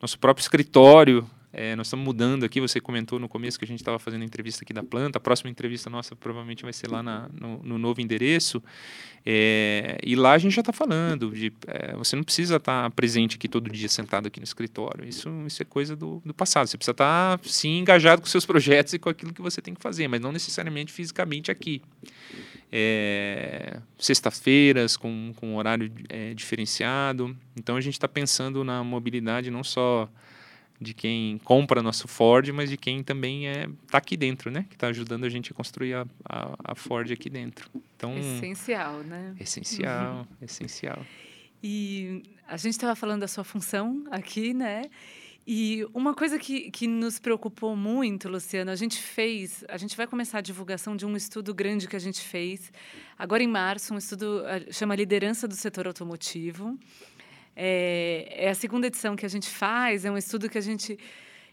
[0.00, 3.80] nosso próprio escritório é, nós estamos mudando aqui, você comentou no começo que a gente
[3.80, 7.28] estava fazendo entrevista aqui da planta, a próxima entrevista nossa provavelmente vai ser lá na,
[7.38, 8.62] no, no, novo endereço.
[9.24, 12.90] É, e lá a gente já está falando de é, você não precisa estar tá
[12.90, 15.06] presente aqui todo dia sentado aqui no escritório.
[15.06, 16.66] Isso, isso é coisa do, do passado.
[16.68, 19.74] Você precisa estar tá, sim engajado com seus projetos e com aquilo que você tem
[19.74, 21.82] que fazer, mas não necessariamente fisicamente aqui.
[22.74, 27.36] É, sexta-feiras com, com horário é, diferenciado.
[27.54, 30.08] Então a gente está pensando na mobilidade não só
[30.82, 34.66] de quem compra nosso Ford, mas de quem também é tá aqui dentro, né?
[34.68, 37.70] Que está ajudando a gente a construir a, a, a, Ford aqui dentro.
[37.96, 39.34] Então essencial, né?
[39.38, 40.26] Essencial, uhum.
[40.42, 41.06] essencial.
[41.62, 44.82] E a gente estava falando da sua função aqui, né?
[45.46, 50.06] E uma coisa que, que nos preocupou muito, Luciano, a gente fez, a gente vai
[50.06, 52.72] começar a divulgação de um estudo grande que a gente fez
[53.18, 56.78] agora em março, um estudo eh, chama Liderança do Setor Automotivo.
[57.54, 60.98] É, é, a segunda edição que a gente faz, é um estudo que a gente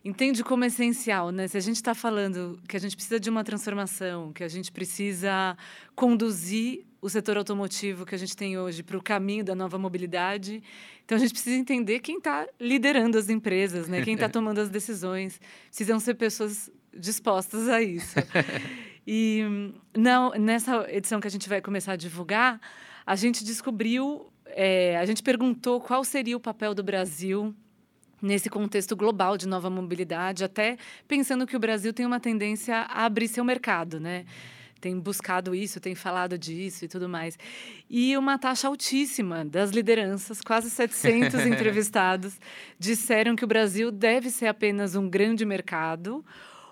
[0.04, 1.48] entende como essencial, né?
[1.48, 4.72] Se a gente está falando que a gente precisa de uma transformação, que a gente
[4.72, 5.58] precisa
[5.96, 10.62] conduzir o setor automotivo que a gente tem hoje para o caminho da nova mobilidade,
[11.04, 14.02] então a gente precisa entender quem está liderando as empresas, né?
[14.02, 15.40] Quem está tomando as decisões.
[15.68, 18.16] Precisam ser pessoas dispostas a isso.
[19.12, 19.44] E
[19.98, 22.62] não, nessa edição que a gente vai começar a divulgar,
[23.04, 27.56] a gente descobriu é, a gente perguntou qual seria o papel do Brasil
[28.22, 33.06] nesse contexto global de nova mobilidade, até pensando que o Brasil tem uma tendência a
[33.06, 34.26] abrir seu mercado, né?
[34.82, 37.38] Tem buscado isso, tem falado disso e tudo mais.
[37.90, 42.40] E uma taxa altíssima das lideranças, quase 700 entrevistados,
[42.78, 46.24] disseram que o Brasil deve ser apenas um grande mercado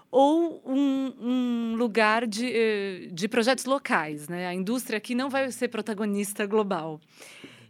[0.10, 4.30] ou um, um, lugar de, eh, de projetos locais.
[4.30, 4.48] Né?
[4.48, 7.02] A indústria aqui não vai ser protagonista global.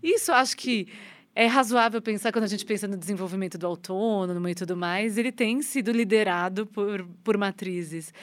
[0.08, 0.88] Isso acho que
[1.36, 5.32] é razoável pensar quando a gente pensa no desenvolvimento do autônomo e tudo mais, ele
[5.32, 8.13] tem sido liderado por, por matrizes.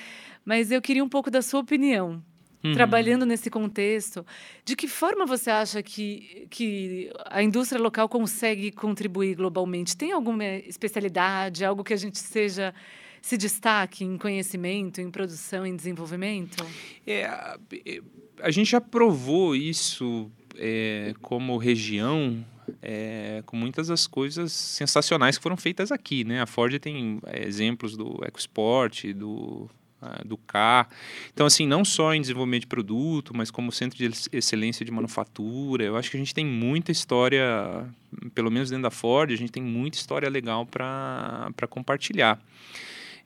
[0.44, 2.22] Mas eu queria um pouco da sua opinião.
[2.64, 2.72] uhum.
[2.72, 4.24] trabalhando nesse contexto.
[4.64, 9.96] De que forma você acha que, que a indústria local consegue contribuir globalmente?
[9.96, 12.74] Tem alguma especialidade, algo que a gente seja
[13.20, 16.62] se destaque em conhecimento, em produção, em desenvolvimento?
[17.06, 17.24] É,
[18.42, 22.44] a, gente já provou isso é, como região
[22.82, 26.40] é, com muitas das coisas sensacionais que foram feitas aqui, né?
[26.40, 29.68] A Ford tem é, exemplos do EcoSport, do
[30.24, 30.88] do CAR.
[31.32, 35.84] Então, assim, não só em desenvolvimento de produto, mas como centro de excelência de manufatura,
[35.84, 37.86] eu acho que a gente tem muita história,
[38.34, 42.38] pelo menos dentro da Ford, a gente tem muita história legal para compartilhar.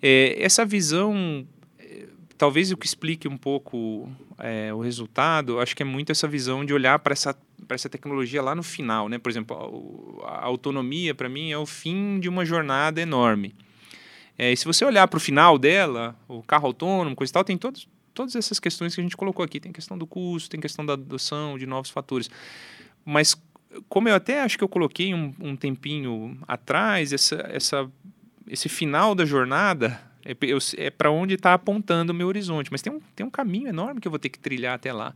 [0.00, 1.44] É, essa visão
[2.38, 6.64] talvez o que explique um pouco é, o resultado, acho que é muito essa visão
[6.64, 7.36] de olhar para essa,
[7.68, 9.08] essa tecnologia lá no final.
[9.08, 9.18] Né?
[9.18, 13.54] Por exemplo, a, a autonomia, para mim, é o fim de uma jornada enorme.
[14.38, 17.42] É, e se você olhar para o final dela, o carro autônomo, coisa e tal,
[17.42, 19.58] tem todos, todas essas questões que a gente colocou aqui.
[19.58, 22.30] Tem questão do custo, tem questão da adoção de novos fatores.
[23.04, 23.34] Mas,
[23.88, 27.90] como eu até acho que eu coloquei um, um tempinho atrás, essa, essa,
[28.46, 32.70] esse final da jornada é, é para onde está apontando o meu horizonte.
[32.70, 35.14] Mas tem um, tem um caminho enorme que eu vou ter que trilhar até lá.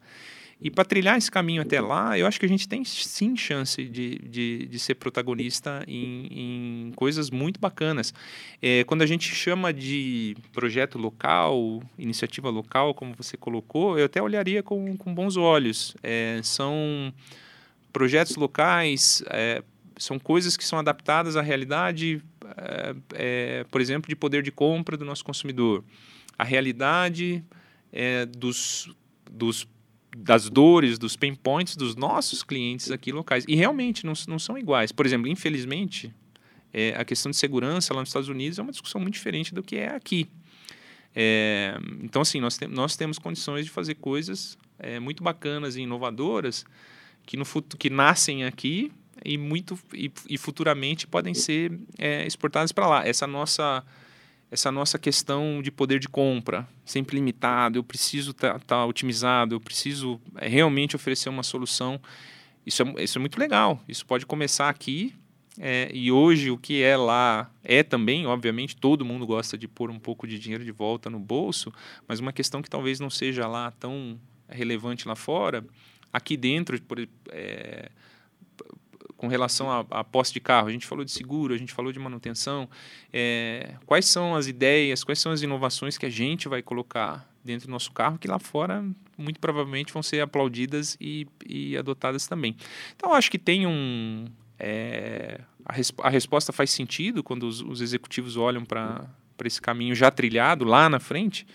[0.64, 3.82] E para trilhar esse caminho até lá, eu acho que a gente tem sim chance
[3.84, 8.14] de, de, de ser protagonista em, em, coisas muito bacanas.
[8.60, 14.22] É, quando a gente chama de projeto local, iniciativa local, como você colocou, eu até
[14.22, 15.96] olharia com, com bons olhos.
[16.00, 17.12] É, são
[17.92, 19.64] projetos locais, é,
[19.96, 22.22] são coisas que são adaptadas à realidade
[23.14, 25.84] é, por exemplo, de poder de compra do nosso consumidor,
[26.38, 27.44] a realidade
[27.92, 28.90] é, dos,
[29.30, 29.66] dos,
[30.16, 33.44] das dores, dos pain points dos nossos clientes aqui locais.
[33.46, 34.92] E realmente não, não são iguais.
[34.92, 36.12] Por exemplo, infelizmente,
[36.72, 39.62] é, a questão de segurança lá nos Estados Unidos é uma discussão muito diferente do
[39.62, 40.28] que é aqui.
[41.14, 44.58] É, então, assim, nós, te, nós temos condições de fazer coisas
[45.00, 46.64] muito bacanas e inovadoras
[47.24, 47.44] que, no,
[47.78, 48.90] que nascem aqui
[49.24, 53.06] e muito e, e futuramente podem ser é, exportadas para lá.
[53.06, 53.84] Essa nossa
[54.50, 59.54] essa nossa questão de poder de compra sempre limitado, eu preciso estar tá, tá otimizado,
[59.54, 62.00] eu preciso é, realmente oferecer uma solução.
[62.66, 63.82] Isso é, isso é muito legal.
[63.88, 65.14] Isso pode começar aqui
[65.58, 69.90] é, e hoje o que é lá é também, obviamente, todo mundo gosta de pôr
[69.90, 71.72] um pouco de dinheiro de volta no bolso,
[72.08, 75.64] mas uma questão que talvez não seja lá tão relevante lá fora,
[76.12, 76.98] aqui dentro, por,
[77.30, 77.90] é,
[79.22, 80.66] com relação à, posse de carro.
[80.66, 82.68] A gente falou de seguro, a gente falou de manutenção.
[83.12, 87.68] É, quais são as ideias, quais são as inovações que a gente vai colocar dentro
[87.68, 88.84] do nosso carro que lá fora
[89.16, 92.56] muito provavelmente vão ser aplaudidas e, e adotadas também.
[92.96, 94.24] Então, acho que tem um.
[94.58, 99.06] É, a, res, a, resposta faz sentido quando os, os executivos olham para
[99.44, 101.46] esse caminho já trilhado lá na frente,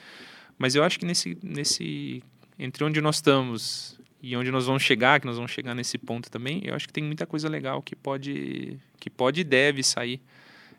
[0.57, 2.23] mas eu acho que nesse, nesse
[2.57, 6.29] entre onde nós estamos e onde nós vamos chegar, que nós vamos chegar nesse ponto
[6.29, 10.21] também, eu acho que tem muita coisa legal que pode, que pode e deve sair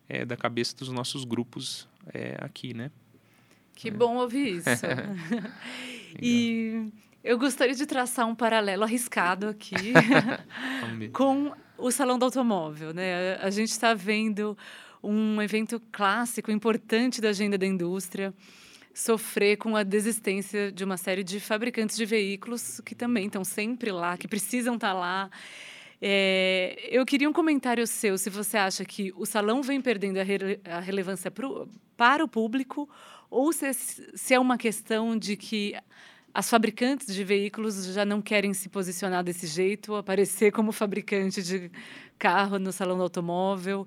[0.09, 2.91] é, da cabeça dos nossos grupos é, aqui, né?
[3.75, 3.91] Que é.
[3.91, 4.69] bom ouvir isso.
[6.21, 6.91] e
[7.23, 9.75] eu gostaria de traçar um paralelo arriscado aqui
[11.13, 13.37] com o Salão do Automóvel, né?
[13.37, 14.59] A gente está vendo
[15.03, 18.35] um evento clássico, importante da agenda da indústria,
[18.95, 23.91] sofrer com a desistência de uma série de fabricantes de veículos que também estão sempre
[23.91, 25.31] lá, que precisam estar tá lá.
[26.01, 30.23] É, eu queria um comentário seu, se você acha que o salão vem perdendo a,
[30.23, 32.89] re, a relevância pro, para o público
[33.29, 35.75] ou se, se é uma questão de que
[36.39, 41.69] as fabricantes de veículos já não querem se posicionar desse jeito, aparecer como fabricante de
[42.17, 43.85] carro no salão do automóvel.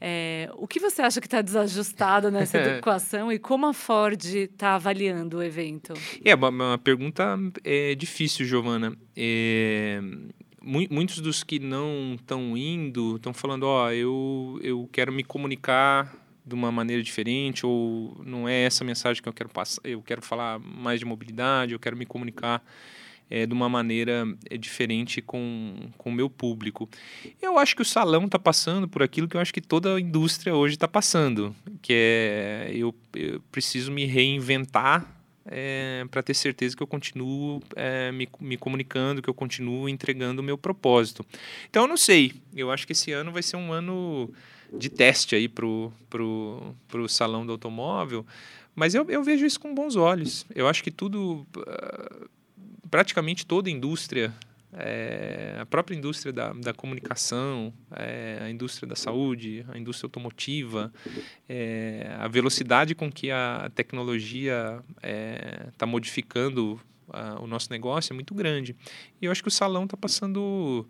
[0.00, 4.74] É, o que você acha que está desajustado nessa equação e como a Ford está
[4.74, 5.94] avaliando o evento?
[6.24, 8.96] É uma, uma pergunta é, difícil, Giovana.
[9.16, 10.00] É,
[10.60, 16.12] muitos dos que não estão indo estão falando, ó, oh, eu, eu quero me comunicar
[16.44, 20.22] de uma maneira diferente ou não é essa mensagem que eu quero passar, eu quero
[20.22, 22.64] falar mais de mobilidade, eu quero me comunicar
[23.30, 26.88] é, de uma maneira é, diferente com, o meu público.
[27.40, 30.00] Eu acho que o salão está passando por aquilo que eu acho que toda a
[30.00, 35.06] indústria hoje está passando, que é eu, eu preciso me reinventar
[35.46, 40.42] é, para ter certeza que eu continuo é, me, me comunicando, que eu continuo entregando
[40.42, 41.24] o meu propósito.
[41.68, 42.34] Então, eu não sei.
[42.54, 44.30] Eu acho que esse ano vai ser um ano
[44.72, 48.26] de teste aí para o pro, pro salão do automóvel,
[48.74, 50.46] mas eu, eu vejo isso com bons olhos.
[50.54, 51.46] Eu acho que tudo.
[51.56, 52.28] Uh,
[52.90, 54.34] praticamente toda a indústria,
[54.74, 60.92] é, a própria indústria da, da comunicação, é, a indústria da saúde, a indústria automotiva,
[61.48, 64.82] é, a velocidade com que a tecnologia
[65.72, 66.78] está modificando
[67.40, 68.76] o nosso negócio é muito grande.
[69.20, 70.86] E eu acho que o salão está passando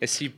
[0.00, 0.32] esse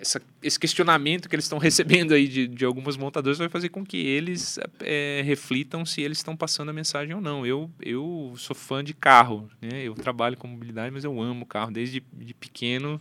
[0.00, 3.84] essa, esse questionamento que eles estão recebendo aí de, de algumas montadoras vai fazer com
[3.84, 7.44] que eles é, reflitam se eles estão passando a mensagem ou não.
[7.44, 9.82] Eu, eu sou fã de carro, né?
[9.82, 11.70] eu trabalho com mobilidade, mas eu amo carro.
[11.70, 13.00] Desde de pequeno,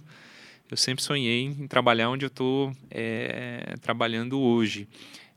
[0.70, 4.88] eu sempre sonhei em trabalhar onde eu estou é, trabalhando hoje.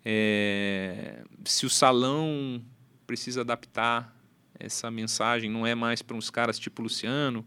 [0.04, 2.62] É, se o salão
[3.06, 4.16] precisa adaptar
[4.58, 7.44] essa mensagem, não é mais para uns caras tipo Luciano,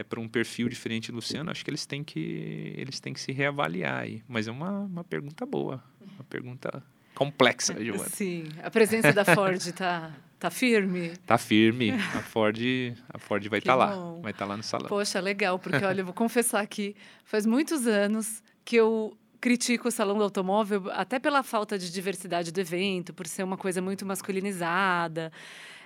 [0.00, 3.20] é para um perfil diferente do Luciano, acho que eles têm que eles têm que
[3.20, 4.22] se reavaliar aí.
[4.26, 5.82] Mas é uma, uma pergunta boa,
[6.14, 6.82] uma pergunta
[7.14, 8.08] complexa, Giovana.
[8.08, 11.12] Sim, a presença da Ford está tá firme?
[11.26, 11.90] Tá firme.
[11.92, 12.58] A Ford,
[13.08, 14.88] a Ford vai estar tá lá, vai estar tá lá no salão.
[14.88, 19.90] Poxa, legal, porque olha, eu vou confessar aqui, faz muitos anos que eu critico o
[19.90, 24.04] salão do automóvel até pela falta de diversidade do evento, por ser uma coisa muito
[24.06, 25.30] masculinizada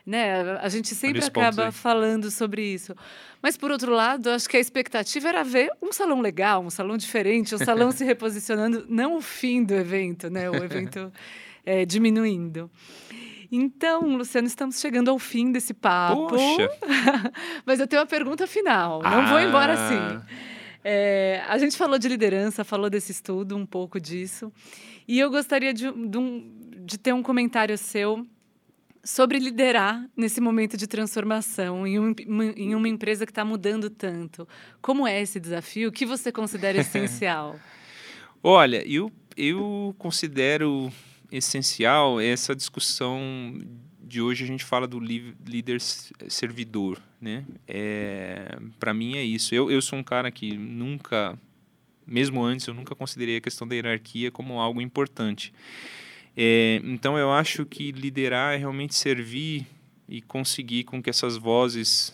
[0.06, 0.58] né?
[0.58, 2.94] A gente sempre acaba falando sobre isso.
[3.40, 6.96] Mas, por outro lado, acho que a expectativa era ver um salão legal, um salão
[6.96, 10.50] diferente, um salão se reposicionando, não o fim do evento, né?
[10.50, 11.12] O evento
[11.64, 12.70] é, diminuindo.
[13.50, 16.28] Então, Luciano, estamos chegando ao fim desse papo.
[16.28, 16.70] Poxa.
[17.64, 19.02] Mas eu tenho uma pergunta final.
[19.02, 19.26] Não ah.
[19.26, 20.26] vou embora assim.
[20.82, 24.52] É, a gente falou de liderança, falou desse estudo, um pouco disso.
[25.06, 26.52] E eu gostaria de, de, um,
[26.84, 28.26] de ter um comentário seu
[29.04, 32.14] sobre liderar nesse momento de transformação em, um,
[32.56, 34.48] em uma empresa que está mudando tanto.
[34.80, 35.90] Como é esse desafio?
[35.90, 37.60] O que você considera essencial?
[38.42, 40.90] Olha, eu, eu considero
[41.30, 43.62] essencial essa discussão
[44.02, 47.44] de hoje a gente fala do líder servidor, né?
[47.66, 49.54] É, para mim é isso.
[49.54, 51.38] Eu, eu sou um cara que nunca,
[52.06, 55.52] mesmo antes, eu nunca considerei a questão da hierarquia como algo importante.
[56.36, 59.66] É, então eu acho que liderar é realmente servir
[60.08, 62.12] e conseguir com que essas vozes,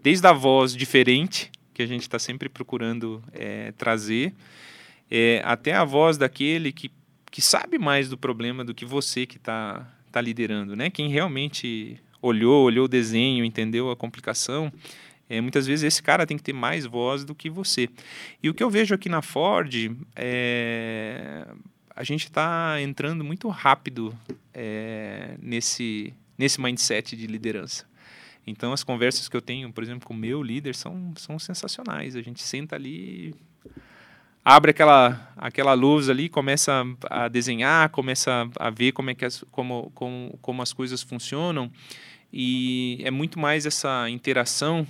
[0.00, 4.34] desde a voz diferente, que a gente está sempre procurando é, trazer,
[5.10, 6.90] é, até a voz daquele que,
[7.30, 10.90] que sabe mais do problema do que você que está tá liderando, né?
[10.90, 14.72] Quem realmente olhou, olhou o desenho, entendeu a complicação,
[15.28, 17.88] é, muitas vezes esse cara tem que ter mais voz do que você.
[18.42, 19.72] E o que eu vejo aqui na Ford
[20.14, 21.46] é
[21.94, 24.16] a gente está entrando muito rápido
[24.54, 27.84] é, nesse, nesse mindset de liderança.
[28.46, 32.16] Então, as conversas que eu tenho, por exemplo, com o meu líder são, são sensacionais.
[32.16, 33.34] A gente senta ali,
[34.44, 39.44] abre aquela, aquela luz ali, começa a desenhar, começa a ver como, é que as,
[39.50, 41.70] como, como, como as coisas funcionam.
[42.32, 44.86] E é muito mais essa interação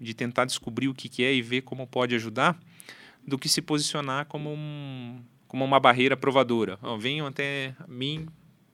[0.00, 2.58] de tentar descobrir o que, que é e ver como pode ajudar,
[3.26, 6.78] do que se posicionar como um, como uma barreira provadora.
[6.82, 8.26] Oh, venham até mim,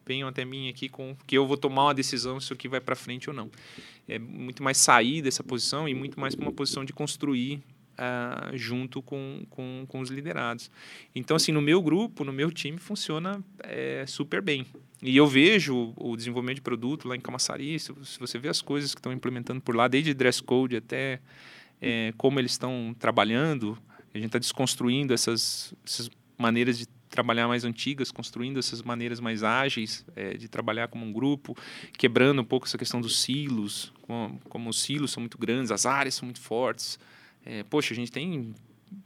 [0.05, 2.81] venham até mim aqui com que eu vou tomar uma decisão se o que vai
[2.81, 3.51] para frente ou não.
[4.07, 7.63] É muito mais sair dessa posição e muito mais para uma posição de construir
[7.95, 10.71] uh, junto com, com, com, os liderados.
[11.15, 14.67] Então, assim, no meu grupo, no meu time, funciona é, super bem.
[15.03, 18.61] E eu vejo o desenvolvimento de produto lá em Camaçari, se, se você vê as
[18.61, 21.21] coisas que estão implementando por lá, desde dress code até
[21.81, 23.79] é, como eles estão trabalhando,
[24.15, 29.45] a gente está desconstruindo essas, essas maneiras de trabalhar mais antigas, construindo essas maneiras mais
[29.45, 31.57] ágeis é, de trabalhar como um grupo,
[31.97, 35.87] quebrando um pouco essa questão dos silos, como, como os silos são muito grandes, as
[35.87, 36.99] áreas são muito fortes.
[37.47, 38.53] É, poxa, a gente tem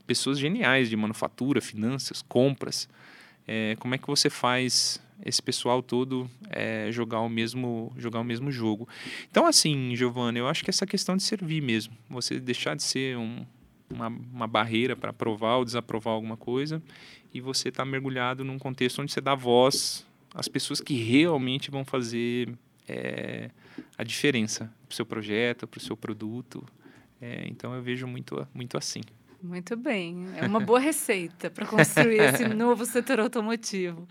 [0.07, 2.89] pessoas geniais de manufatura, finanças, compras.
[3.47, 8.25] É, como é que você faz esse pessoal todo é, jogar o mesmo jogar o
[8.25, 8.89] mesmo jogo?
[9.31, 13.19] Então, assim, Giovanna, eu acho que essa questão de servir mesmo, você deixar de ser
[13.19, 13.45] um,
[13.91, 16.83] uma, uma barreira para aprovar ou desaprovar alguma coisa
[17.33, 21.85] e você está mergulhado num contexto onde você dá voz às pessoas que realmente vão
[21.85, 22.53] fazer
[22.87, 23.51] é,
[23.97, 26.65] a diferença para o seu projeto, para o seu produto.
[27.21, 29.01] É, então eu vejo muito, muito assim.
[29.43, 34.09] Muito bem, é uma boa receita para construir esse novo setor automotivo.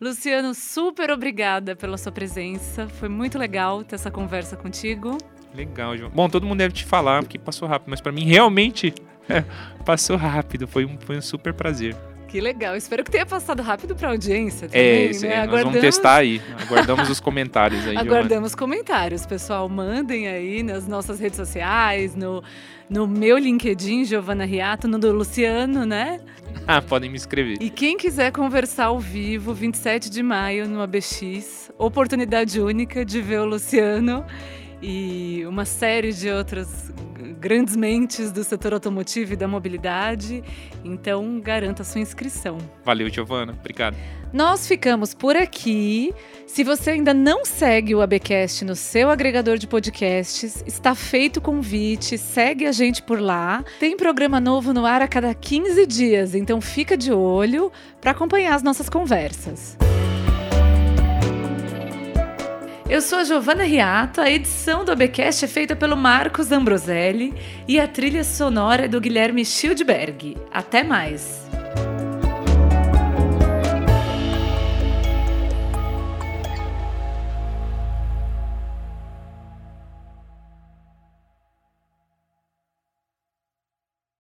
[0.00, 2.88] Luciano, super obrigada pela sua presença.
[2.88, 5.18] Foi muito legal ter essa conversa contigo.
[5.54, 6.10] Legal, João.
[6.10, 8.94] Bom, todo mundo deve te falar que passou rápido, mas para mim realmente
[9.84, 10.66] passou rápido.
[10.66, 11.96] Foi um, foi um super prazer.
[12.30, 12.76] Que legal.
[12.76, 15.08] Espero que tenha passado rápido para a audiência também.
[15.08, 15.46] É, sim, né?
[15.46, 16.40] nós vamos testar aí.
[16.60, 17.96] Aguardamos os comentários aí.
[17.98, 19.68] Aguardamos comentários, pessoal.
[19.68, 22.40] Mandem aí nas nossas redes sociais, no,
[22.88, 26.20] no meu LinkedIn, Giovana Riato, no do Luciano, né?
[26.68, 27.56] Ah, podem me escrever.
[27.60, 33.40] E quem quiser conversar ao vivo, 27 de maio no ABX, oportunidade única de ver
[33.40, 34.24] o Luciano
[34.82, 36.92] e uma série de outras
[37.38, 40.44] grandes mentes do setor automotivo e da mobilidade.
[40.84, 42.58] Então, garanta sua inscrição.
[42.84, 43.56] Valeu, Giovana.
[43.58, 43.96] Obrigado.
[44.32, 46.14] Nós ficamos por aqui.
[46.46, 51.40] Se você ainda não segue o ABcast no seu agregador de podcasts, está feito o
[51.40, 53.64] convite, segue a gente por lá.
[53.78, 58.54] Tem programa novo no ar a cada 15 dias, então fica de olho para acompanhar
[58.54, 59.76] as nossas conversas.
[62.90, 67.32] Eu sou a Giovana Riato, a edição do ABcast é feita pelo Marcos Ambroselli
[67.68, 70.36] e a trilha sonora é do Guilherme Schildberg.
[70.50, 71.48] Até mais!